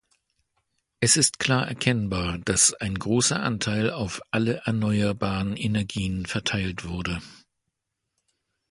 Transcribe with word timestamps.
Es 0.99 1.15
ist 1.15 1.37
klar 1.37 1.67
erkennbar, 1.67 2.39
dass 2.39 2.73
ein 2.73 2.95
großer 2.95 3.39
Anteil 3.39 3.91
auf 3.91 4.19
alle 4.31 4.63
erneuerbaren 4.65 5.55
Energien 5.55 6.25
verteilt 6.25 6.85
wurde. 6.87 7.21